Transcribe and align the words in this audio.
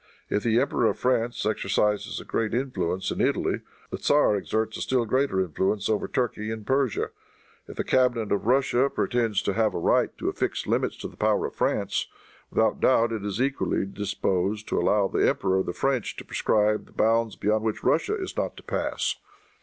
If 0.31 0.41
the 0.41 0.59
Emperor 0.59 0.87
of 0.87 0.97
France 0.97 1.45
exercises 1.45 2.19
a 2.19 2.25
great 2.25 2.55
influence 2.55 3.11
in 3.11 3.21
Italy, 3.21 3.61
the 3.91 3.99
tzar 3.99 4.35
exerts 4.35 4.75
a 4.77 4.81
still 4.81 5.05
greater 5.05 5.39
influence 5.39 5.87
over 5.89 6.07
Turkey 6.07 6.49
and 6.49 6.65
Persia. 6.65 7.11
If 7.67 7.75
the 7.77 7.83
cabinet 7.83 8.31
of 8.31 8.47
Russia 8.47 8.89
pretends 8.89 9.43
to 9.43 9.53
have 9.53 9.75
a 9.75 9.77
right 9.77 10.09
to 10.17 10.27
affix 10.27 10.65
limits 10.65 10.97
to 10.97 11.07
the 11.07 11.17
power 11.17 11.45
of 11.45 11.53
France, 11.53 12.07
without 12.49 12.79
doubt 12.79 13.11
it 13.11 13.23
is 13.23 13.39
equally 13.39 13.85
disposed 13.85 14.67
to 14.69 14.79
allow 14.79 15.07
the 15.07 15.29
Emperor 15.29 15.57
of 15.59 15.67
the 15.67 15.71
French 15.71 16.15
to 16.17 16.25
prescribe 16.25 16.87
the 16.87 16.93
bounds 16.93 17.35
beyond 17.35 17.63
which 17.63 17.83
Russia 17.83 18.15
is 18.15 18.35
not 18.35 18.57
to 18.57 18.63
pass. 18.63 19.17